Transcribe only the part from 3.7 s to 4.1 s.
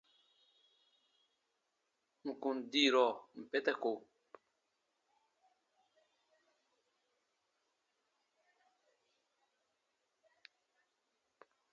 ko.